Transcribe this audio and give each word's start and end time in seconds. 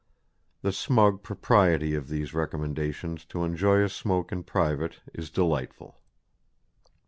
The 0.63 0.71
smug 0.71 1.21
propriety 1.21 1.93
of 1.93 2.07
these 2.07 2.33
recommendations 2.33 3.23
to 3.25 3.43
enjoy 3.43 3.83
a 3.83 3.87
smoke 3.89 4.31
in 4.31 4.41
private 4.41 4.99
is 5.13 5.29
delightful. 5.29 5.99